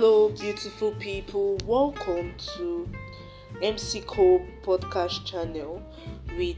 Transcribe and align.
Hello, 0.00 0.30
beautiful 0.30 0.92
people. 0.92 1.58
Welcome 1.66 2.32
to 2.56 2.88
MC 3.62 4.00
Cole 4.00 4.40
podcast 4.62 5.26
channel 5.26 5.82
with 6.38 6.56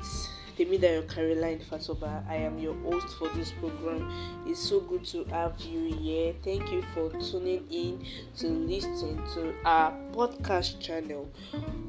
Temidayo 0.57 1.12
Caroline 1.12 1.59
Fatoba. 1.59 2.25
I 2.29 2.37
am 2.37 2.61
your 2.61 2.75
host 2.84 3.19
for 3.19 3.29
this 3.30 3.51
program. 3.51 4.09
It's 4.47 4.61
so 4.61 4.79
good 4.79 5.05
to 5.07 5.25
have 5.25 5.59
you 5.59 5.93
here. 5.93 6.34
Thank 6.45 6.70
you 6.70 6.84
for 6.95 7.11
tuning 7.19 7.66
in 7.69 8.07
to 8.37 8.47
listen 8.47 9.16
to 9.34 9.52
our 9.65 9.91
podcast 10.12 10.79
channel. 10.79 11.29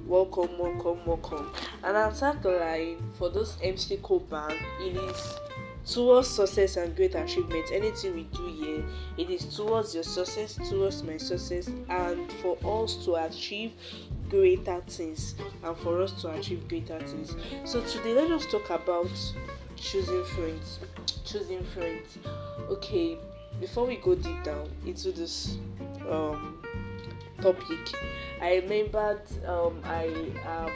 Welcome, 0.07 0.57
welcome, 0.57 1.05
welcome. 1.05 1.51
And 1.83 1.95
our 1.95 2.09
tagline 2.09 2.97
for 3.19 3.29
those 3.29 3.59
MC 3.61 3.97
Cole 3.97 4.21
band 4.21 4.57
it 4.79 4.97
is 4.97 5.35
towards 5.85 6.27
success 6.27 6.77
and 6.77 6.95
great 6.95 7.13
achievement 7.15 7.65
anything 7.71 8.15
we 8.15 8.23
do 8.23 8.47
here 8.47 8.83
it 9.17 9.29
is 9.29 9.55
towards 9.55 9.93
your 9.93 10.03
success 10.03 10.57
towards 10.69 11.03
my 11.03 11.17
success 11.17 11.67
and 11.89 12.31
for 12.41 12.57
us 12.63 13.03
to 13.03 13.15
achieve 13.15 13.73
greater 14.29 14.81
things 14.87 15.35
and 15.63 15.77
for 15.77 16.01
us 16.01 16.19
to 16.21 16.27
achieve 16.31 16.67
greater 16.67 16.99
things. 17.01 17.35
So 17.65 17.81
today 17.81 18.15
let 18.15 18.31
us 18.31 18.47
talk 18.47 18.67
about 18.71 19.11
choosing 19.75 20.25
friends 20.25 20.79
choosing 21.25 21.63
friends. 21.65 22.17
Okay 22.69 23.17
before 23.59 23.85
we 23.85 23.97
go 23.97 24.15
deep 24.15 24.43
down 24.43 24.67
into 24.85 25.11
this 25.11 25.57
um 26.09 26.59
topic 27.41 27.93
i 28.41 28.55
remembered 28.55 29.21
um 29.45 29.79
i 29.83 30.09
have 30.43 30.71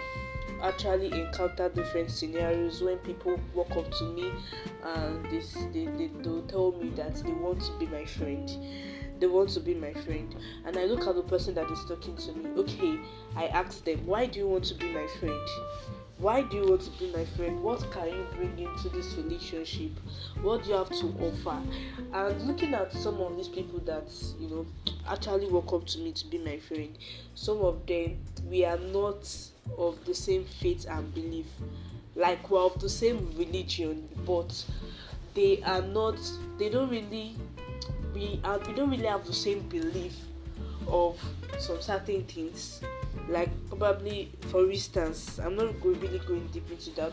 actually 0.62 1.12
encounter 1.12 1.70
different 1.70 2.12
scenarios 2.12 2.82
when 2.82 2.98
people 3.00 3.40
walk 3.54 3.72
up 3.72 3.90
to 3.92 4.04
me 4.14 4.32
and 4.84 5.26
they, 5.26 5.40
they, 5.72 5.86
they, 5.98 6.08
they'll 6.22 6.42
tell 6.44 6.72
me 6.74 6.90
that 6.92 7.16
they 7.24 7.32
want 7.32 7.62
to 7.62 7.72
be 7.80 7.86
my 7.88 8.06
friend. 8.06 8.50
They 9.20 9.28
want 9.28 9.50
to 9.50 9.60
be 9.60 9.74
my 9.74 9.94
friend. 9.94 10.36
And 10.66 10.78
i 10.78 10.86
look 10.86 11.08
at 11.08 11.16
the 11.16 11.24
person 11.24 11.56
that 11.56 11.70
is 11.72 11.84
talking 11.86 12.16
to 12.16 12.34
me 12.34 12.50
okay 12.58 13.00
i 13.36 13.48
ask 13.48 13.84
them 13.84 14.06
why 14.06 14.26
do 14.26 14.40
you 14.40 14.48
want 14.48 14.64
to 14.66 14.76
be 14.76 14.88
my 14.92 15.08
friend 15.20 15.48
why 16.20 16.42
do 16.42 16.58
you 16.58 16.70
want 16.70 16.82
to 16.82 16.90
be 17.00 17.12
my 17.12 17.26
friend? 17.26 17.62
What 17.62 17.92
can 17.92 18.08
you 18.08 18.26
bring 18.36 18.58
into 18.58 18.90
this 18.90 19.14
relationship? 19.16 19.92
What 20.42 20.64
do 20.64 20.70
you 20.72 20.76
have 20.76 20.90
to 20.90 21.16
offer? 21.22 21.62
And 22.14 22.42
looking 22.48 22.74
at 22.74 22.92
some 22.92 23.22
of 23.22 23.38
these 23.38 23.48
people 23.48 23.80
that 23.86 24.08
you 24.40 24.48
know 24.50 24.66
actually 25.08 25.48
walk 25.48 25.72
up 25.74 25.86
to 25.88 26.00
me 26.00 26.12
to 26.14 26.26
be 26.28 26.38
my 26.40 26.58
friend 26.60 26.98
some 27.38 27.62
of 27.62 27.86
them 27.86 28.18
we 28.50 28.66
are 28.66 28.80
not 28.80 29.32
of 29.78 30.04
the 30.06 30.14
same 30.14 30.44
faith 30.60 30.86
and 30.90 31.14
belief. 31.14 31.46
Like 32.16 32.50
we're 32.50 32.62
of 32.66 32.80
the 32.82 32.90
same 32.90 33.32
religion 33.38 34.10
but 34.26 34.66
they 35.36 35.62
are 35.64 35.84
not 35.84 36.18
they 36.58 36.70
don't 36.70 36.90
really 36.90 37.36
we 38.16 38.40
are 38.44 38.58
we 38.58 38.74
don't 38.74 38.90
really 38.90 39.06
have 39.06 39.26
the 39.28 39.34
same 39.34 39.60
belief 39.70 40.16
of 40.88 41.20
some 41.60 41.80
certain 41.80 42.24
things 42.24 42.82
like 43.30 43.50
probably 43.70 44.32
for 44.50 44.70
instance 44.70 45.40
i'm 45.40 45.56
not 45.56 45.74
really 45.84 46.20
going 46.20 46.48
deep 46.48 46.70
into 46.72 46.92
that 46.92 47.12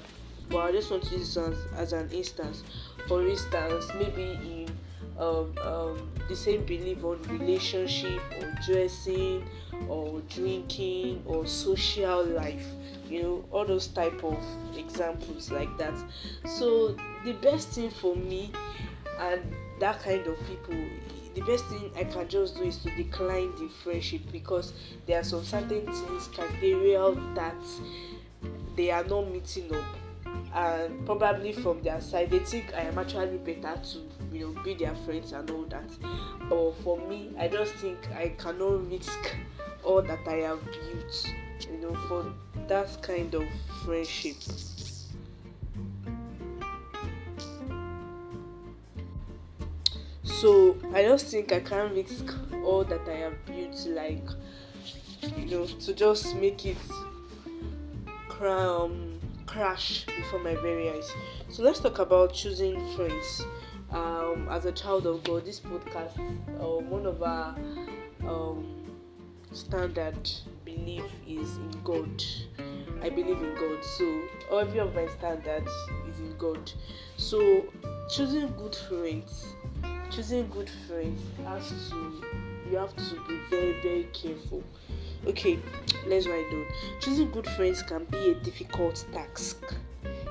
but 0.48 0.59
i 0.59 0.73
just 0.73 0.91
want 0.91 1.03
to 1.03 1.17
use 1.17 1.34
this 1.34 1.57
as, 1.77 1.93
an 1.93 2.11
instance. 2.11 2.62
For 3.09 3.27
instance 3.27 3.87
maybe 3.95 4.23
in 4.23 4.69
um, 5.19 5.55
um, 5.62 6.11
the 6.29 6.37
same 6.37 6.65
belief 6.65 7.05
on 7.05 7.23
relationship 7.25 8.20
or 8.41 8.55
dressing 8.67 9.48
or 9.89 10.20
drinking 10.29 11.23
or 11.27 11.47
social 11.47 12.25
life 12.25 12.67
you 13.09 13.23
know 13.23 13.45
all 13.51 13.65
those 13.65 13.87
type 13.89 14.25
of 14.25 14.39
examples 14.77 15.51
like 15.51 15.77
that. 15.79 15.95
So 16.47 16.97
the 17.25 17.33
best 17.35 17.69
thing 17.70 17.91
for 17.91 18.17
me 18.17 18.51
and 19.19 19.41
that 19.81 20.03
kind 20.03 20.27
of 20.27 20.37
people 20.47 20.77
the 21.34 21.40
best 21.42 21.64
thing 21.66 21.90
i 21.96 22.04
can 22.04 22.28
just 22.28 22.56
do 22.56 22.62
is 22.62 22.78
to 22.78 22.94
decline 22.96 23.50
the 23.56 23.68
friendship 23.82 24.20
because 24.30 24.72
there 25.06 25.20
are 25.20 25.24
some 25.24 25.45
certain 25.45 25.84
things 25.86 26.28
criteria 26.28 27.14
that 27.34 27.55
they 28.77 28.90
are 28.90 29.05
not 29.05 29.30
meeting 29.30 29.73
up. 29.74 29.84
And 30.52 31.05
probably 31.05 31.52
from 31.52 31.83
their 31.83 32.00
side 32.00 32.30
they 32.30 32.39
think 32.39 32.73
i 32.74 32.83
am 32.83 32.98
actually 32.98 33.39
better 33.39 33.80
to 33.83 33.98
you 34.33 34.46
know 34.52 34.62
be 34.62 34.74
their 34.74 34.94
friends 34.94 35.33
and 35.33 35.50
all 35.50 35.64
that. 35.64 35.90
But 36.48 36.73
for 36.83 36.98
me 37.08 37.30
i 37.39 37.48
just 37.48 37.74
think 37.74 37.98
i 38.17 38.28
cannot 38.39 38.89
risk 38.90 39.34
all 39.83 40.02
that 40.02 40.27
i 40.27 40.36
have 40.36 40.64
built 40.64 41.33
you 41.70 41.78
know 41.78 41.94
for 42.08 42.33
that 42.68 43.02
kind 43.02 43.34
of 43.34 43.44
friendship 43.84 44.36
so 50.40 50.77
i 50.92 51.02
just 51.02 51.27
think 51.27 51.52
i 51.52 51.61
can't 51.61 51.95
risk 51.95 52.34
all 52.64 52.84
that 52.84 53.06
i 53.08 53.17
have 53.17 53.34
built 53.46 53.86
like 53.89 54.27
you 55.36 55.46
know 55.46 55.67
to 55.67 55.95
just 55.95 56.34
make 56.36 56.67
it 56.67 56.77
um, 58.42 59.18
crash 59.46 60.05
before 60.17 60.40
my 60.40 60.55
very 60.56 60.90
eyes. 60.90 61.11
So 61.48 61.62
let's 61.62 61.80
talk 61.80 61.98
about 61.98 62.34
choosing 62.34 62.74
friends. 62.94 63.42
Um, 63.90 64.48
as 64.50 64.64
a 64.64 64.73
child 64.73 65.06
of 65.06 65.23
god 65.23 65.44
this 65.44 65.61
podcast 65.61 66.18
uh, 66.61 66.80
one 66.83 67.06
of 67.06 67.23
our 67.23 67.55
um, 68.27 68.67
standard 69.52 70.28
belief 70.64 71.05
is 71.28 71.58
in 71.58 71.70
god. 71.84 72.24
I 73.02 73.11
believe 73.11 73.40
in 73.40 73.55
god. 73.55 73.84
So 73.84 74.58
every 74.58 74.80
of 74.80 74.94
my 74.94 75.06
standards 75.06 75.70
is 76.08 76.18
in 76.18 76.36
god. 76.39 76.73
So 77.17 77.67
choosing 78.11 78.52
good 78.56 78.74
friends 78.74 79.55
choosing 80.11 80.48
good 80.48 80.70
friends 80.87 81.20
has 81.47 81.69
to 81.91 82.23
you 82.70 82.77
have 82.77 82.95
to 82.97 83.15
be 83.29 83.39
very 83.51 83.81
very 83.83 84.09
careful. 84.13 84.63
Okay 85.27 85.59
let's 86.07 86.27
write 86.27 86.51
down. 86.51 86.67
Choosing 87.01 87.31
good 87.31 87.47
friends 87.47 87.83
can 87.83 88.05
be 88.05 88.31
a 88.31 88.35
difficult 88.35 89.05
task. 89.13 89.75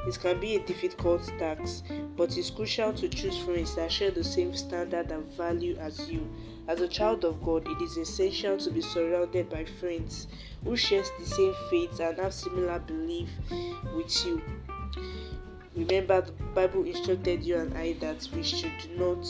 It 0.08 0.20
can 0.20 0.40
be 0.40 0.56
a 0.56 0.60
difficult 0.60 1.24
task 1.40 1.86
but 2.16 2.38
it's 2.38 2.50
crucial 2.50 2.94
to 2.94 3.08
choose 3.10 3.38
friends 3.38 3.76
that 3.76 3.92
share 3.92 4.12
the 4.12 4.24
same 4.24 4.56
standard 4.56 5.12
and 5.12 5.26
value 5.34 5.78
as 5.78 6.10
you. 6.10 6.28
As 6.68 6.82
a 6.82 6.88
child 6.88 7.26
of 7.26 7.44
god 7.44 7.68
it 7.68 7.82
is 7.82 7.98
essential 7.98 8.58
to 8.58 8.72
be 8.72 8.82
surrounded 8.82 9.50
by 9.50 9.66
friends 9.66 10.28
who 10.64 10.76
share 10.76 11.04
the 11.20 11.26
same 11.26 11.54
faith 11.70 12.00
and 12.00 12.18
have 12.18 12.34
similar 12.34 12.80
belief 12.80 13.30
with 13.96 14.26
you. 14.26 14.42
Remember 15.76 16.22
the 16.22 16.32
bible 16.54 16.84
instructed 16.84 17.44
you 17.44 17.58
and 17.58 17.76
i 17.76 17.94
that 17.94 18.28
we 18.36 18.44
should 18.44 18.72
not 18.96 19.26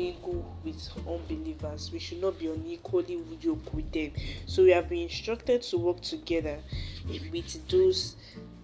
mingle 0.00 0.56
with 0.64 0.88
unbelievers. 1.06 1.90
We 1.92 1.98
should 1.98 2.20
not 2.20 2.38
be 2.38 2.46
unequally 2.46 3.20
yoked 3.40 3.74
with 3.74 3.92
them. 3.92 4.12
So 4.46 4.62
we 4.62 4.70
have 4.70 4.88
been 4.88 5.02
instructed 5.02 5.62
to 5.62 5.78
work 5.78 6.00
together 6.00 6.58
with 7.32 7.68
those 7.68 8.16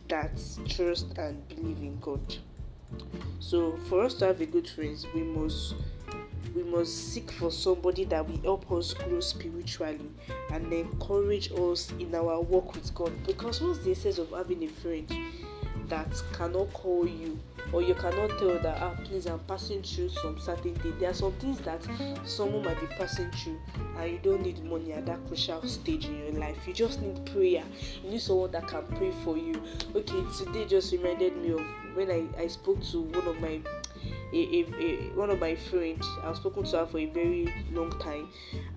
that 0.09 0.39
trust 0.69 1.19
and 1.19 1.47
believe 1.49 1.79
in 1.79 1.99
God. 2.01 2.37
So 3.41 3.77
for 3.89 4.03
us 4.05 4.15
to 4.15 4.27
have 4.27 4.41
a 4.41 4.47
good 4.47 4.69
friends, 4.69 5.07
we 5.15 5.23
must 5.23 5.75
we 6.55 6.63
must 6.63 7.13
seek 7.13 7.31
for 7.33 7.51
somebody 7.51 8.05
that 8.07 8.27
will 8.27 8.41
help 8.41 8.73
us 8.73 8.95
grow 8.95 9.21
spiritually 9.21 10.11
and 10.51 10.73
encourage 10.73 11.51
us 11.53 11.93
in 11.99 12.15
our 12.15 12.41
walk 12.41 12.75
with 12.75 12.95
God. 12.95 13.13
Because 13.27 13.61
what's 13.61 13.81
the 13.81 13.91
essence 13.91 14.17
of 14.17 14.31
having 14.31 14.63
a 14.63 14.69
friend 14.69 15.07
that 15.89 16.09
cannot 16.33 16.73
call 16.73 17.07
you 17.07 17.39
or 17.73 17.83
you 17.83 17.95
cannot 17.95 18.39
tell 18.39 18.59
that 18.59 18.79
ah 18.81 18.95
please 19.05 19.27
i'm 19.27 19.39
passing 19.41 19.83
through 19.83 20.09
some 20.09 20.39
certain 20.39 20.75
thing. 20.77 20.95
There 20.99 21.11
are 21.11 21.15
some 21.15 21.33
things 21.33 21.59
that 21.61 21.81
someone 22.25 22.65
might 22.65 22.81
be 22.81 22.87
passing 22.87 23.31
through 23.33 23.59
and 23.99 24.13
you 24.13 24.19
don't 24.23 24.43
need 24.43 24.63
money 24.65 24.93
at 24.93 25.07
that 25.07 25.27
crucial 25.27 25.67
stage 25.67 26.07
in 26.07 26.19
your 26.19 26.33
life. 26.33 26.57
You 26.67 26.73
just 26.73 27.01
need 27.01 27.25
prayer. 27.27 27.65
You 28.05 28.11
need 28.11 28.21
someone 28.21 28.51
that 28.53 28.69
can 28.69 28.83
pray 28.97 29.13
for 29.25 29.37
you. 29.37 29.61
Okay 29.95 30.25
today 30.37 30.65
just 30.67 30.93
reminded 30.93 31.37
me 31.37 31.53
of 31.53 31.61
when 31.95 32.11
i 32.11 32.25
i 32.41 32.47
spoke 32.47 32.83
to 32.91 33.03
one 33.03 33.27
of 33.27 33.41
my 33.41 33.61
a, 34.33 34.37
a, 34.37 34.67
a 34.79 34.97
one 35.15 35.31
of 35.31 35.39
my 35.41 35.55
friends 35.55 36.07
i've 36.25 36.37
spoken 36.37 36.65
to 36.65 36.79
her 36.79 36.87
for 36.87 36.99
a 36.99 37.07
very 37.07 37.53
long 37.73 37.91
time. 37.99 38.29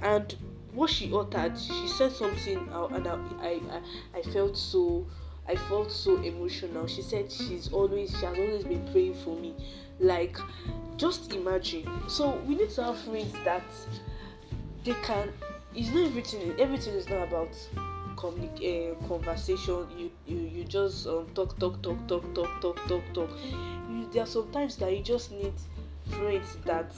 And 0.02 0.36
what 0.74 0.90
she 0.90 1.12
uttered 1.14 1.58
she 1.58 1.88
said 1.88 2.12
something 2.12 2.58
and 2.58 3.08
I, 3.08 3.18
I 3.42 3.82
i 4.16 4.22
felt 4.22 4.56
so 4.56 5.08
I 5.50 5.56
felt 5.56 5.92
so 5.92 6.18
emotional. 6.22 6.86
She 6.88 7.02
said 7.02 7.32
she's 7.32 7.74
always 7.74 8.12
she 8.12 8.26
has 8.26 8.38
always 8.38 8.64
been 8.64 8.88
praying 8.92 9.16
for 9.16 9.36
me. 9.36 9.56
Like 10.00 10.38
just 10.98 11.34
imagine. 11.34 11.90
So 12.08 12.36
we 12.48 12.56
need 12.56 12.70
to 12.72 12.84
have 12.84 13.00
friends 13.00 13.34
that 13.44 13.64
they 14.84 14.94
can 15.04 15.34
it's 15.76 15.90
not 15.90 16.06
everything 16.06 16.60
everything 16.60 16.94
is 16.96 17.08
not 17.10 17.28
about 17.28 17.50
uh, 18.24 19.08
conversation 19.08 19.86
you 19.98 20.12
you 20.26 20.38
you 20.38 20.64
just 20.66 21.08
um, 21.08 21.28
talk 21.36 21.58
talk 21.60 21.82
talk 21.82 22.08
talk 22.08 22.34
talk 22.34 22.62
talk 22.62 22.88
talk 22.88 23.04
talk 23.14 23.30
you, 23.90 24.10
there 24.12 24.24
are 24.24 24.28
sometimes 24.28 24.76
that 24.78 24.96
you 24.96 25.04
just 25.04 25.32
need 25.32 25.54
friends 26.18 26.58
that 26.66 26.92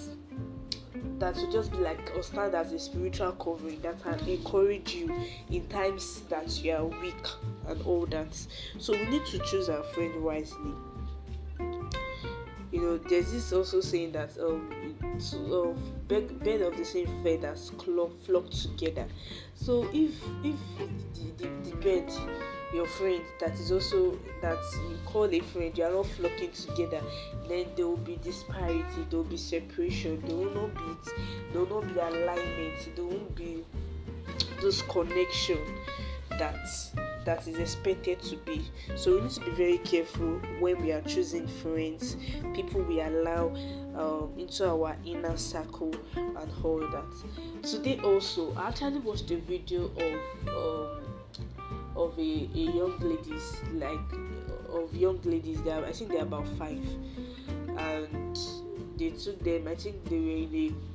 that 1.19 1.36
will 1.36 1.51
just 1.51 1.71
be 1.71 1.77
like 1.77 2.12
or 2.15 2.24
stand 2.24 2.56
as 2.56 2.71
a 2.74 2.80
spiritual 2.80 3.31
covering 3.33 3.80
that 3.81 4.01
can 4.01 4.19
encourage 4.27 4.95
you 4.95 5.13
in 5.51 5.68
times 5.68 6.21
that 6.30 6.63
you 6.63 6.74
are 6.74 6.86
weak 6.86 7.27
and 7.68 7.81
all 7.84 8.06
that. 8.08 8.36
So 8.78 8.94
we 8.94 9.06
need 9.06 9.25
to 9.28 9.40
choose 9.40 9.69
our 9.69 9.84
friend 9.84 10.24
wisely. 10.24 10.74
You 12.72 12.81
know, 12.81 12.98
there's 12.98 13.31
this 13.31 13.52
also 13.52 13.81
saying 13.81 14.13
that 14.13 14.38
um 14.40 14.96
to, 15.19 15.56
uh, 15.56 15.74
bed, 16.08 16.40
bed 16.40 16.62
of 16.62 16.78
the 16.78 16.86
same 16.86 17.22
feathers 17.24 17.72
flock 17.78 18.50
together. 18.50 19.08
So 19.56 19.90
if 19.94 20.13
if 20.44 20.56
the, 20.78 20.90
the, 21.38 21.69
the 21.69 21.75
bed 21.78 22.12
your 22.74 22.88
friend 22.88 23.22
that 23.40 23.54
is 23.60 23.72
also 23.72 24.18
that 24.42 24.58
you 24.90 24.98
call 25.06 25.25
a 25.25 25.40
friend 25.42 25.78
you 25.78 25.84
are 25.84 25.92
not 25.92 26.06
flocking 26.06 26.52
together 26.52 27.02
then 27.48 27.66
there 27.75 27.86
will 27.86 27.98
be 27.98 28.16
disparity 28.18 29.06
there 29.10 29.18
will 29.18 29.25
be 29.25 29.38
separation 29.38 30.22
there 30.25 30.36
will 30.36 30.54
not 30.54 30.74
be 30.74 31.12
there 31.52 31.63
will 31.63 31.81
not 31.81 31.94
be 31.94 32.00
alignment 32.00 32.90
there 32.96 33.04
won't 33.04 33.36
be 33.36 33.66
this 34.62 34.81
connection 34.84 35.60
that 36.30 36.56
that 37.26 37.48
is 37.48 37.58
expected 37.58 38.22
to 38.24 38.36
be. 38.38 38.64
So 38.96 39.16
we 39.16 39.22
need 39.22 39.32
to 39.32 39.40
be 39.42 39.52
very 39.52 39.78
careful 39.80 40.40
when 40.60 40.82
we 40.82 40.92
are 40.92 41.02
choosing 41.02 41.48
friends, 41.48 42.18
people 42.54 42.82
we 42.82 43.02
allow 43.02 43.50
um, 43.96 44.34
into 44.38 44.68
our 44.68 44.96
inner 45.06 45.38
circle 45.38 45.94
and 46.16 46.52
all 46.64 46.80
that. 46.80 47.64
Today 47.64 48.00
also, 48.04 48.54
I 48.56 48.70
actually 48.70 49.00
watched 49.00 49.30
a 49.32 49.38
video 49.38 49.86
of 49.86 50.48
um, 50.48 50.98
of 51.96 52.18
a, 52.18 52.22
a 52.22 52.66
young 52.72 52.98
ladies 53.00 53.58
like 53.74 54.00
of 54.72 54.96
young 54.96 55.22
ladies. 55.24 55.62
They 55.62 55.72
are, 55.72 55.86
I 55.86 55.92
think 55.92 56.12
they're 56.12 56.24
about 56.24 56.48
five, 56.58 56.84
and 57.78 58.40
they 58.98 59.10
took 59.12 59.40
them. 59.44 59.68
I 59.68 59.76
think 59.76 60.04
they 60.06 60.20
were 60.20 60.32
in 60.32 60.56
a 60.56 60.91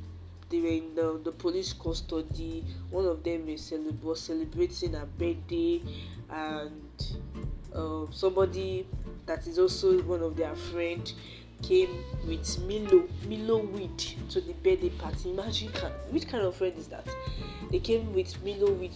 they 0.48 0.60
were 0.60 0.68
in 0.68 0.94
the, 0.94 1.20
the 1.24 1.32
police 1.32 1.72
custody. 1.72 2.64
One 2.90 3.06
of 3.06 3.22
them 3.24 3.46
was, 3.46 3.72
was 4.02 4.20
celebrating 4.20 4.94
a 4.94 5.04
birthday, 5.06 5.82
and 6.30 7.16
uh, 7.74 8.06
somebody 8.10 8.86
that 9.26 9.46
is 9.46 9.58
also 9.58 10.00
one 10.02 10.22
of 10.22 10.36
their 10.36 10.54
friend 10.54 11.12
came 11.62 12.04
with 12.26 12.58
Milo 12.60 13.08
Milo 13.26 13.58
weed 13.58 13.98
to 14.28 14.40
the 14.40 14.52
birthday 14.52 14.90
party. 14.90 15.30
Imagine 15.30 15.68
which 16.10 16.28
kind 16.28 16.44
of 16.44 16.54
friend 16.54 16.74
is 16.76 16.86
that? 16.88 17.06
They 17.70 17.80
came 17.80 18.12
with 18.12 18.42
Milo 18.44 18.72
weed 18.72 18.92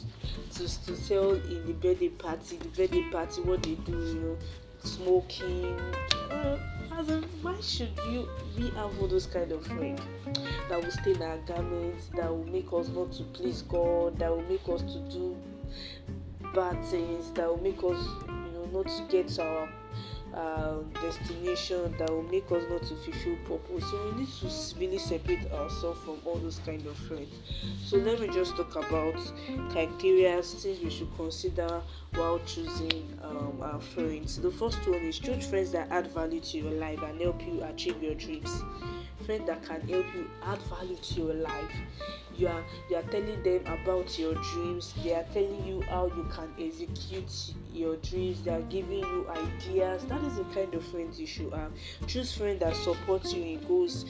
to, 0.54 0.86
to 0.86 0.96
sell 0.96 1.32
in 1.32 1.66
the 1.66 1.72
birthday 1.72 2.10
party. 2.10 2.56
The 2.58 2.68
birthday 2.68 3.02
party, 3.10 3.40
what 3.42 3.62
they 3.62 3.74
do, 3.74 3.92
you 3.92 4.14
know, 4.20 4.38
smoking. 4.84 5.78
Uh, 6.30 6.58
why 7.42 7.60
should 7.60 7.90
you 8.10 8.28
we 8.58 8.70
have 8.70 8.98
all 9.00 9.06
those 9.06 9.26
kind 9.26 9.52
of 9.52 9.64
friends 9.66 10.00
that 10.68 10.82
will 10.82 10.90
stain 10.90 11.22
our 11.22 11.38
garments, 11.38 12.10
that 12.16 12.28
will 12.28 12.44
make 12.46 12.72
us 12.72 12.88
not 12.88 13.12
to 13.12 13.22
please 13.24 13.62
God, 13.62 14.18
that 14.18 14.30
will 14.30 14.42
make 14.42 14.68
us 14.68 14.82
to 14.82 14.98
do 15.10 15.36
bad 16.54 16.84
things, 16.86 17.30
that 17.32 17.48
will 17.48 17.62
make 17.62 17.78
us, 17.78 18.06
you 18.26 18.52
know, 18.52 18.68
not 18.72 18.86
to 18.88 19.06
get 19.08 19.38
our 19.38 19.68
um, 20.34 20.90
destination 21.02 21.94
that 21.98 22.08
will 22.10 22.22
make 22.22 22.50
us 22.52 22.62
not 22.70 22.82
to 22.82 22.94
fulfill 22.96 23.36
purpose. 23.44 23.90
So 23.90 24.12
we 24.12 24.20
need 24.20 24.28
to 24.28 24.78
really 24.78 24.98
separate 24.98 25.50
ourselves 25.52 26.00
from 26.04 26.18
all 26.24 26.36
those 26.38 26.60
kind 26.64 26.84
of 26.86 26.96
friends. 26.96 27.34
So 27.84 27.96
let 27.98 28.20
me 28.20 28.28
just 28.28 28.56
talk 28.56 28.74
about 28.76 29.16
criteria 29.70 30.42
things 30.42 30.80
we 30.80 30.90
should 30.90 31.14
consider 31.16 31.82
while 32.14 32.38
choosing 32.46 33.18
um, 33.22 33.60
our 33.62 33.80
friends. 33.80 34.40
The 34.40 34.50
first 34.50 34.86
one 34.86 35.02
is 35.02 35.18
choose 35.18 35.46
friends 35.46 35.72
that 35.72 35.90
add 35.90 36.08
value 36.08 36.40
to 36.40 36.58
your 36.58 36.72
life 36.72 37.02
and 37.02 37.20
help 37.20 37.40
you 37.46 37.62
achieve 37.64 38.02
your 38.02 38.14
dreams. 38.14 38.62
Friends 39.26 39.46
that 39.46 39.62
can 39.64 39.80
help 39.88 40.06
you 40.14 40.30
add 40.44 40.60
value 40.62 40.96
to 40.96 41.14
your 41.20 41.34
life 41.34 41.72
you 42.40 42.48
are 42.48 42.64
you 42.88 42.96
are 42.96 43.02
telling 43.02 43.42
them 43.42 43.60
about 43.66 44.18
your 44.18 44.34
dreams 44.34 44.94
they 45.04 45.14
are 45.14 45.26
telling 45.34 45.66
you 45.66 45.82
how 45.82 46.06
you 46.06 46.26
can 46.32 46.48
execute 46.58 47.52
your 47.74 47.96
dreams 47.96 48.42
they 48.42 48.50
are 48.50 48.62
giving 48.62 48.98
you 49.00 49.26
ideas. 49.30 50.04
That 50.04 50.22
is 50.22 50.36
the 50.36 50.44
kind 50.54 50.74
of 50.74 50.84
friends 50.86 51.20
you 51.20 51.26
should 51.26 51.52
have. 51.52 51.72
Choose 52.06 52.32
friends 52.32 52.60
that 52.60 52.76
support 52.76 53.24
you 53.32 53.42
in 53.42 53.66
goals. 53.66 54.04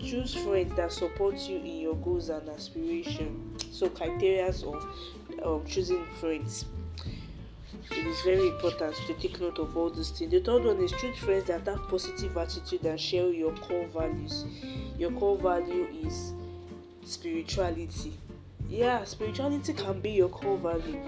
Choose 0.00 0.34
friends 0.34 0.74
that 0.76 0.92
support 0.92 1.36
you 1.48 1.58
in 1.58 1.80
your 1.80 1.96
goals 1.96 2.30
and 2.30 2.48
aspirations 2.48 3.66
so 3.72 3.88
criteria 3.88 4.48
of 4.48 4.86
um, 5.44 5.64
choosing 5.66 6.04
friends. 6.20 6.66
It 7.90 8.06
is 8.06 8.20
very 8.22 8.48
important 8.48 8.94
to 9.06 9.14
take 9.14 9.40
note 9.40 9.58
of 9.58 9.76
all 9.76 9.90
these 9.90 10.10
things. 10.10 10.30
The 10.30 10.40
third 10.40 10.64
one 10.64 10.82
is 10.82 10.92
choose 10.92 11.18
friends 11.18 11.46
that 11.46 11.66
have 11.66 11.88
positive 11.88 12.36
attitude 12.36 12.84
and 12.84 13.00
share 13.00 13.28
your 13.28 13.52
core 13.56 13.86
values. 13.88 14.44
Your 14.98 15.10
core 15.12 15.38
value 15.38 15.88
is 16.04 16.32
spirituality. 17.04 18.12
Yeah 18.68 19.04
spirituality 19.04 19.72
can 19.74 20.00
be 20.00 20.10
your 20.12 20.28
core 20.28 20.56
value 20.56 21.00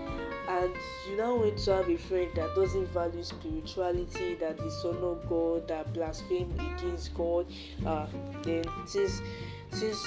and 0.49 0.73
you 1.09 1.17
now 1.17 1.35
want 1.35 1.59
to 1.59 1.75
have 1.75 1.89
a 1.89 1.97
friend 1.97 2.31
that 2.35 2.55
doesn't 2.55 2.87
value 2.89 3.23
spirituality 3.23 4.35
that 4.35 4.57
dishonor 4.59 5.15
god 5.29 5.67
that 5.69 5.93
blaspheme 5.93 6.53
against 6.77 7.15
god. 7.15 7.47
Uh, 7.87 8.07
then 8.43 8.65
since 8.87 9.21
since 9.73 10.07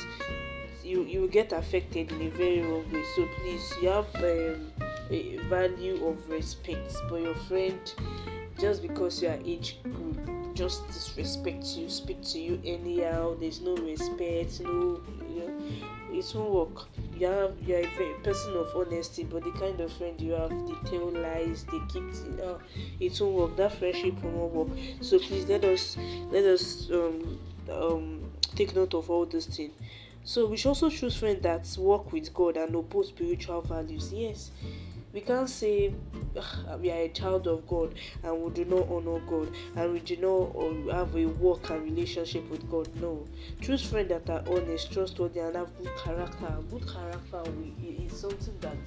you 0.84 1.04
you 1.04 1.28
get 1.28 1.52
affected 1.52 2.12
in 2.12 2.22
a 2.22 2.30
very 2.30 2.62
wrong 2.62 2.92
way. 2.92 3.04
So 3.16 3.28
please 3.40 3.74
you 3.82 3.90
have 3.90 4.16
um, 4.16 4.72
a 5.10 5.38
value 5.50 6.06
of 6.06 6.30
respect. 6.30 6.92
For 7.10 7.20
your 7.20 7.36
friend 7.36 7.80
just 8.60 8.82
because 8.82 9.22
you 9.22 9.30
are 9.30 9.40
age 9.46 9.78
group 9.84 10.18
just 10.56 10.88
disrespect 10.88 11.64
you 11.78 11.88
speak 11.88 12.24
to 12.24 12.40
you 12.40 12.60
anyhow 12.66 13.36
there's 13.40 13.62
no 13.62 13.76
respect 13.76 14.60
no 14.62 15.00
it 16.18 16.34
won't 16.34 16.50
work. 16.52 16.88
You 17.20 17.28
have 17.28 17.54
you 17.66 17.76
are 17.76 17.80
a 17.80 18.14
person 18.24 18.54
of 18.56 18.76
honesty, 18.76 19.24
but 19.24 19.44
the 19.44 19.52
kind 19.52 19.80
of 19.80 19.92
friend 19.94 20.20
you 20.22 20.34
have, 20.34 20.50
they 20.50 20.90
tell 20.90 21.10
lies, 21.12 21.64
they 21.66 21.80
keep 21.88 22.04
you 22.04 22.36
know, 22.38 22.60
it 23.00 23.20
won't 23.20 23.34
work. 23.34 23.58
That 23.58 23.74
friendship 23.74 24.22
won't 24.24 24.54
work. 24.54 24.78
So 25.02 25.20
please 25.20 25.46
let 25.46 25.64
us 25.66 25.98
let 26.32 26.46
us 26.46 26.90
um 26.92 27.40
um 27.72 28.32
take 28.56 28.76
note 28.76 28.94
of 28.94 29.10
all 29.10 29.26
those 29.26 29.48
things. 29.48 29.74
So 30.24 30.46
we 30.46 30.58
should 30.58 30.70
also 30.70 30.90
choose 30.90 31.16
friends 31.16 31.42
that 31.44 31.66
work 31.80 32.12
with 32.12 32.34
God 32.34 32.58
and 32.58 32.76
oppose 32.76 33.10
spiritual 33.10 33.62
values. 33.62 34.12
Yes, 34.14 34.52
we 35.18 35.22
can't 35.22 35.50
say 35.50 35.92
we 36.80 36.92
are 36.92 37.06
a 37.06 37.10
child 37.10 37.48
of 37.48 37.68
God 37.68 37.96
and 38.22 38.40
we 38.40 38.52
do 38.52 38.66
not 38.66 38.88
honor 38.88 39.20
God 39.22 39.52
and 39.76 39.92
we 39.92 40.00
do 40.00 40.16
not 40.18 40.96
have 40.96 41.16
a 41.16 41.26
work 41.26 41.72
and 41.72 41.84
relationship 41.86 42.48
with 42.52 42.70
God. 42.70 42.88
No, 43.02 43.26
choose 43.60 43.82
friends 43.82 44.10
that 44.10 44.30
are 44.30 44.44
honest, 44.48 44.94
trustworthy, 44.94 45.40
and 45.40 45.56
have 45.56 45.76
good 45.80 45.90
character. 46.04 46.56
Good 46.70 46.88
character 46.88 47.52
is 47.84 48.16
something 48.16 48.60
that 48.62 48.78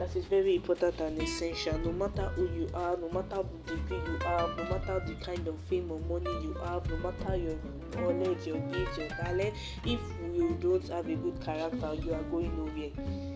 that 0.00 0.16
is 0.16 0.24
very 0.24 0.56
important 0.56 0.98
and 0.98 1.22
essential. 1.22 1.78
No 1.78 1.92
matter 1.92 2.28
who 2.34 2.48
you 2.48 2.68
are, 2.74 2.96
no 2.96 3.08
matter 3.10 3.44
the 3.66 3.76
degree 3.76 3.98
you 3.98 4.18
have, 4.26 4.56
no 4.56 4.64
matter 4.64 5.00
the 5.06 5.14
kind 5.24 5.46
of 5.46 5.56
fame 5.68 5.88
or 5.92 6.00
money 6.00 6.32
you 6.42 6.54
have, 6.64 6.90
no 6.90 6.96
matter 6.96 7.36
your 7.36 7.54
knowledge, 7.94 8.44
your 8.44 8.56
age, 8.56 8.98
your 8.98 9.06
talent, 9.06 9.54
if 9.84 10.00
you 10.34 10.58
don't 10.60 10.88
have 10.88 11.08
a 11.08 11.14
good 11.14 11.40
character, 11.40 11.94
you 11.94 12.12
are 12.12 12.22
going 12.24 12.56
nowhere 12.56 13.29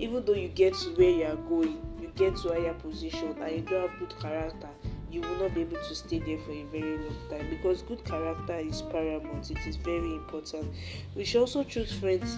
even 0.00 0.24
though 0.24 0.34
you 0.34 0.48
get 0.48 0.74
to 0.74 0.90
where 0.90 1.10
you 1.10 1.24
are 1.24 1.36
going 1.48 1.80
you 2.00 2.10
get 2.16 2.36
to 2.36 2.48
higher 2.48 2.74
position 2.74 3.36
and 3.42 3.56
you 3.56 3.60
don't 3.62 3.88
have 3.88 3.98
good 3.98 4.18
character 4.20 4.68
you 5.10 5.20
will 5.22 5.36
not 5.36 5.54
be 5.54 5.62
able 5.62 5.76
to 5.76 5.94
stay 5.94 6.18
there 6.20 6.38
for 6.38 6.52
a 6.52 6.62
very 6.64 6.98
long 6.98 7.16
time. 7.28 7.50
Because 7.50 7.82
good 7.82 8.04
character 8.04 8.56
is 8.56 8.82
paramount. 8.82 9.50
It 9.50 9.58
is 9.66 9.76
very 9.76 10.14
important. 10.14 10.72
We 11.16 11.24
should 11.24 11.40
also 11.40 11.64
choose 11.64 11.92
friends 11.92 12.36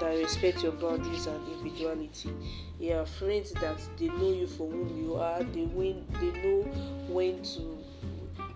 that 0.00 0.16
respect 0.16 0.62
your 0.62 0.72
boundaries 0.72 1.26
and 1.26 1.46
individuality. 1.48 2.30
Yeah 2.78 3.04
friends 3.04 3.52
that 3.52 3.78
they 3.98 4.08
know 4.08 4.32
you 4.32 4.46
for 4.46 4.70
whom 4.70 4.96
you 4.98 5.14
are 5.16 5.42
they 5.42 5.64
when 5.64 6.04
they 6.20 6.30
know 6.42 6.62
when 7.08 7.42
to 7.42 7.60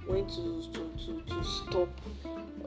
when 0.07 0.27
to 0.27 0.63
to 0.73 0.91
to, 1.05 1.23
to 1.27 1.45
stop 1.45 1.89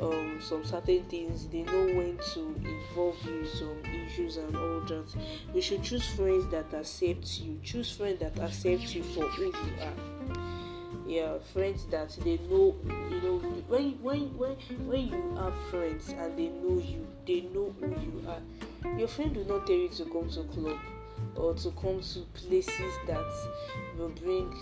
um, 0.02 0.40
some 0.42 0.66
certain 0.66 1.04
things 1.06 1.48
they 1.48 1.64
know 1.64 1.86
when 1.86 2.18
to 2.34 2.56
involve 2.64 3.18
you 3.26 3.46
some 3.48 3.82
issues 4.06 4.38
and 4.38 4.56
all 4.56 4.82
that. 4.82 5.16
You 5.54 5.62
should 5.62 5.84
choose 5.84 6.06
friends 6.08 6.48
that 6.52 6.74
accept 6.74 7.40
you. 7.40 7.60
Choose 7.64 7.92
friends 7.92 8.20
that 8.20 8.38
accept 8.40 8.96
you 8.96 9.04
for 9.04 9.28
who 9.28 9.46
you 9.46 9.54
are. 9.82 10.22
Yeah 11.08 11.40
friends 11.54 11.86
that 11.88 12.10
they 12.24 12.38
know 12.50 12.76
you 12.86 13.22
know 13.22 13.38
when 13.68 13.92
when 14.02 14.38
when 14.38 14.56
when 14.88 15.08
you 15.08 15.36
have 15.38 15.54
friends 15.70 16.10
and 16.10 16.38
they 16.38 16.48
know 16.48 16.80
you 16.80 17.06
they 17.28 17.42
know 17.54 17.74
who 17.80 17.88
you 17.88 18.24
are 18.30 18.98
your 18.98 19.08
friend 19.08 19.36
will 19.36 19.46
not 19.46 19.68
tell 19.68 19.76
you 19.76 19.90
to 19.90 20.06
come 20.06 20.30
to 20.30 20.44
club 20.44 20.80
or 21.36 21.54
to 21.54 21.72
come 21.72 22.02
to 22.02 22.20
places 22.34 22.94
that 23.08 23.26
will 23.98 24.10
bring 24.10 24.56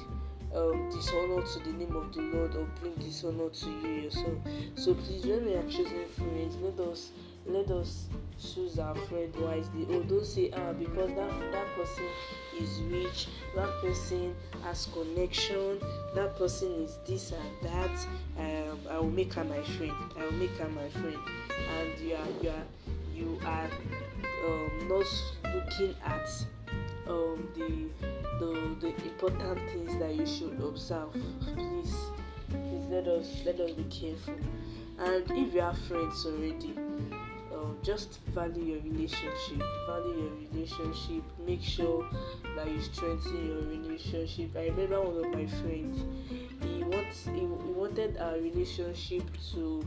um, 0.55 0.89
dishonor 0.89 1.41
to 1.41 1.59
the 1.59 1.71
name 1.73 1.95
of 1.95 2.13
the 2.13 2.21
Lord 2.21 2.55
or 2.55 2.65
bring 2.79 2.93
dishonor 2.95 3.49
to 3.49 3.69
you 3.69 4.03
yourself. 4.03 4.37
So 4.75 4.93
please, 4.93 5.25
when 5.25 5.45
we 5.45 5.53
are 5.55 5.63
choosing 5.63 6.07
friends, 6.17 6.55
let 6.61 6.79
us 6.79 7.11
let 7.45 7.71
us 7.71 8.05
choose 8.39 8.77
our 8.79 8.95
friend 8.95 9.33
wisely. 9.37 9.87
Oh, 9.89 10.03
don't 10.03 10.25
say 10.25 10.51
ah 10.55 10.73
because 10.73 11.09
that 11.09 11.51
that 11.51 11.67
person 11.75 12.05
is 12.59 12.81
rich, 12.83 13.27
that 13.55 13.69
person 13.81 14.35
has 14.63 14.87
connection, 14.93 15.79
that 16.15 16.35
person 16.37 16.71
is 16.83 16.97
this 17.07 17.31
and 17.31 17.71
that. 17.71 18.07
Um, 18.37 18.79
I 18.89 18.99
will 18.99 19.09
make 19.11 19.33
her 19.33 19.43
my 19.43 19.61
friend. 19.63 19.93
I 20.17 20.25
will 20.25 20.33
make 20.33 20.55
her 20.57 20.69
my 20.69 20.89
friend. 20.89 21.17
And 21.79 21.99
you 21.99 22.15
are 22.15 22.27
you 22.41 22.49
are 22.49 22.65
you 23.13 23.39
are 23.45 23.69
um, 24.45 24.87
not 24.87 25.05
looking 25.53 25.95
at 26.05 26.29
um, 27.39 27.49
the 27.55 27.89
the 28.39 28.75
the 28.79 29.03
important 29.03 29.59
things 29.71 29.97
that 29.99 30.15
you 30.15 30.25
should 30.25 30.59
observe. 30.61 31.11
Please, 31.53 31.95
please 32.49 32.85
let 32.89 33.07
us 33.07 33.41
let 33.45 33.59
us 33.59 33.71
be 33.71 33.83
careful. 33.83 34.35
And 34.99 35.23
if 35.31 35.53
you 35.53 35.61
have 35.61 35.77
friends 35.79 36.25
already, 36.25 36.75
just 37.83 38.19
value 38.35 38.63
your 38.63 38.81
relationship 38.81 39.63
value 39.87 40.15
your 40.23 40.31
relationship 40.51 41.23
make 41.45 41.61
sure 41.61 42.05
that 42.55 42.67
you 42.69 42.81
strengthen 42.81 43.47
your 43.47 43.61
relationship 43.61 44.49
i 44.55 44.67
remember 44.67 45.01
one 45.01 45.25
of 45.25 45.33
my 45.33 45.45
friends 45.61 46.03
he 46.61 46.83
wants 46.83 47.25
he, 47.25 47.39
he 47.39 47.45
wanted 47.45 48.17
our 48.17 48.33
relationship 48.33 49.23
to 49.53 49.83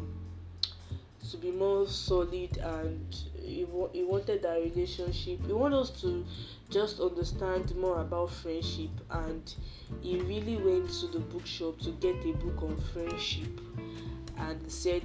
to 1.30 1.36
be 1.36 1.50
more 1.50 1.86
solid 1.86 2.56
and 2.58 3.16
he, 3.40 3.66
he 3.92 4.02
wanted 4.02 4.44
our 4.44 4.60
relationship. 4.60 5.44
He 5.46 5.52
wanted 5.52 5.78
us 5.78 5.90
to 6.02 6.24
just 6.70 7.00
understand 7.00 7.74
more 7.76 8.00
about 8.00 8.30
friendship 8.30 8.90
and 9.10 9.54
he 10.00 10.18
really 10.20 10.56
went 10.56 10.90
to 11.00 11.06
the 11.06 11.20
bookshop 11.20 11.78
to 11.80 11.90
get 11.92 12.16
a 12.24 12.32
book 12.32 12.62
on 12.62 12.76
friendship 12.92 13.60
and 14.38 14.70
said 14.70 15.02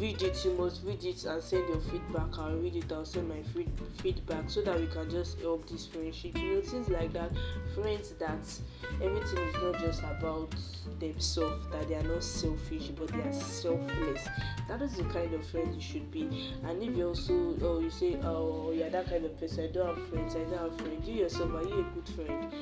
read 0.00 0.22
it 0.22 0.44
you 0.44 0.52
must 0.52 0.84
read 0.84 1.02
it 1.04 1.24
and 1.24 1.42
send 1.42 1.68
your 1.68 1.80
feedback 1.80 2.38
i'll 2.38 2.56
read 2.56 2.76
it 2.76 2.92
i'll 2.92 3.04
send 3.04 3.28
my 3.28 3.42
feed, 3.54 3.68
feedback 4.00 4.48
so 4.48 4.62
that 4.62 4.78
we 4.78 4.86
can 4.86 5.10
just 5.10 5.40
help 5.40 5.68
this 5.68 5.86
friendship. 5.86 6.36
You 6.38 6.54
know 6.54 6.60
things 6.60 6.88
like 6.88 7.12
that 7.14 7.30
friends 7.74 8.10
that 8.18 8.60
everything 9.02 9.38
is 9.48 9.54
not 9.54 9.78
just 9.80 10.02
about 10.02 10.54
themselves 11.00 11.66
that 11.72 11.88
they 11.88 11.96
are 11.96 12.02
not 12.02 12.22
selfish 12.22 12.88
but 12.88 13.08
they 13.08 13.20
are 13.20 13.32
selfless. 13.32 14.26
That 14.68 14.82
is 14.82 14.96
the 14.96 15.04
kind 15.04 15.32
of 15.34 15.46
friend 15.46 15.74
you 15.74 15.80
should 15.80 16.10
be. 16.10 16.52
And 16.64 16.82
if 16.82 16.96
you 16.96 17.08
also 17.08 17.56
oh 17.62 17.80
you 17.80 17.90
say 17.90 18.16
oh 18.22 18.72
you're 18.72 18.90
that 18.90 19.08
kind 19.08 19.24
of 19.24 19.38
person 19.38 19.64
i 19.64 19.72
don't 19.72 19.96
have 19.96 20.08
friends 20.08 20.36
i 20.36 20.38
don't 20.40 20.58
have 20.58 20.80
friends 20.80 21.08
you 21.08 21.14
yourself 21.14 21.52
are 21.54 21.62
you 21.62 21.80
a 21.80 21.94
good 21.94 22.08
friend? 22.14 22.52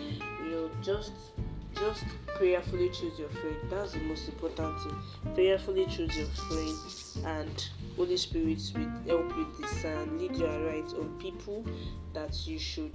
You 0.44 0.50
know 0.50 0.70
just 0.82 1.12
just 1.78 2.04
prayerfully 2.36 2.88
choose 2.90 3.18
your 3.18 3.28
friend. 3.28 3.56
That's 3.70 3.92
the 3.92 4.00
most 4.00 4.28
important 4.28 4.80
thing. 4.80 5.34
Prayerfully 5.34 5.86
choose 5.86 6.16
your 6.16 6.26
friend, 6.26 6.76
and 7.24 7.68
Holy 7.96 8.16
Spirit 8.16 8.60
will 8.74 8.90
help 9.06 9.36
you 9.36 9.46
discern, 9.60 10.18
lead 10.18 10.36
you 10.36 10.46
right 10.46 10.92
on 10.98 11.16
people 11.18 11.64
that 12.12 12.46
you 12.46 12.58
should 12.58 12.92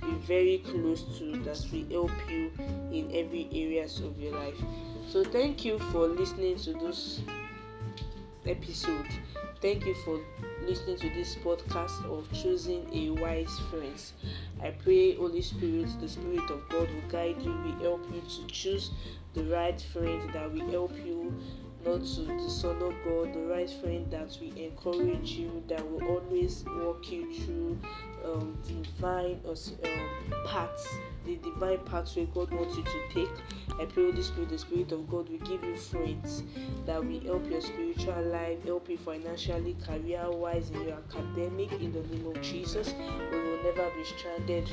be 0.00 0.12
very 0.26 0.58
close 0.58 1.02
to, 1.18 1.32
that 1.42 1.64
will 1.72 2.08
help 2.08 2.30
you 2.30 2.50
in 2.92 3.10
every 3.14 3.48
areas 3.52 4.00
of 4.00 4.18
your 4.18 4.32
life. 4.32 4.60
So 5.08 5.24
thank 5.24 5.64
you 5.64 5.78
for 5.92 6.06
listening 6.06 6.56
to 6.58 6.72
this 6.74 7.20
episode. 8.46 9.06
Thank 9.60 9.84
you 9.84 9.94
for 10.04 10.20
listening 10.66 10.96
to 10.98 11.10
this 11.10 11.36
podcast 11.36 12.04
of 12.04 12.30
choosing 12.32 12.88
a 12.92 13.10
wise 13.20 13.58
friends. 13.70 14.12
I 14.62 14.70
pray, 14.70 15.14
Holy 15.14 15.42
Spirit, 15.42 15.88
the 16.00 16.08
Spirit 16.08 16.50
of 16.50 16.68
God 16.68 16.88
will 16.90 17.08
guide 17.08 17.40
you, 17.42 17.52
will 17.52 17.78
help 17.80 18.06
you 18.12 18.20
to 18.20 18.46
choose 18.52 18.90
the 19.34 19.44
right 19.44 19.80
friend 19.92 20.30
that 20.32 20.52
will 20.52 20.70
help 20.70 20.96
you 21.04 21.34
not 21.84 22.04
to 22.04 22.26
dishonor 22.38 22.92
God, 23.04 23.32
the 23.32 23.46
right 23.48 23.70
friend 23.70 24.10
that 24.10 24.36
will 24.40 24.56
encourage 24.56 25.32
you, 25.32 25.62
that 25.68 25.88
will 25.90 26.04
always 26.08 26.64
walk 26.66 27.10
you 27.10 27.32
through 27.40 27.78
um, 28.24 28.58
divine 28.66 29.40
um, 29.46 30.46
paths, 30.46 30.88
the 31.24 31.36
divine 31.36 31.78
pathway 31.84 32.26
God 32.34 32.50
wants 32.52 32.76
you 32.76 32.82
to 32.82 33.00
take. 33.12 33.30
I 33.80 33.84
pray, 33.84 34.10
Holy 34.10 34.22
Spirit, 34.22 34.48
the 34.50 34.58
Spirit 34.58 34.90
of 34.92 35.08
God 35.08 35.28
will 35.28 35.38
give 35.38 35.62
you 35.62 35.76
friends 35.76 36.42
that 36.86 37.04
will 37.04 37.20
help 37.20 37.48
your 37.50 37.60
spiritual 37.60 38.22
life, 38.24 38.64
help 38.64 38.88
you 38.88 38.98
financially, 38.98 39.76
career 39.86 40.28
wise, 40.30 40.70
in 40.70 40.82
your 40.82 40.98
academic, 41.08 41.72
in 41.72 41.92
the 41.92 42.02
name 42.02 42.26
of 42.26 42.40
Jesus. 42.42 42.94
We 43.30 43.38
will 43.38 43.62
never 43.62 43.88
be 43.96 44.04
stranded. 44.04 44.68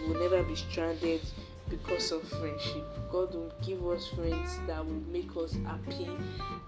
We 0.00 0.08
will 0.12 0.20
never 0.20 0.42
be 0.42 0.56
stranded 0.56 1.20
because 1.68 2.10
of 2.12 2.26
friendship. 2.28 2.84
God 3.10 3.34
will 3.34 3.52
give 3.64 3.86
us 3.86 4.08
friends 4.08 4.58
that 4.66 4.84
will 4.84 5.02
make 5.10 5.34
us 5.36 5.56
happy, 5.64 6.10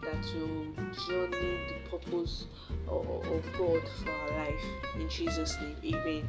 that 0.03 0.25
will 0.35 0.67
journey 1.07 1.59
the 1.69 1.75
purpose 1.91 2.47
of, 2.89 3.07
of 3.07 3.43
God 3.59 3.83
for 4.03 4.11
our 4.11 4.31
life. 4.39 4.65
In 4.99 5.09
Jesus' 5.09 5.57
name, 5.61 5.77
amen. 5.95 6.29